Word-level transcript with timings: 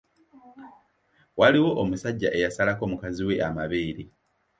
Waliwo 1.39 1.69
omusajja 1.81 2.27
eyasalako 2.37 2.83
mukazi 2.91 3.21
we 3.27 3.35
amabeere! 3.47 4.03